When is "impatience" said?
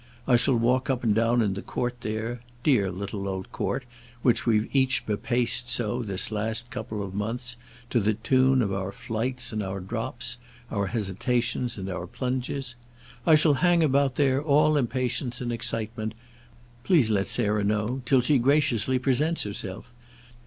14.75-15.39